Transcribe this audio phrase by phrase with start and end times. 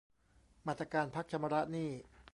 [0.67, 1.89] มาตรการพักชำระหนี้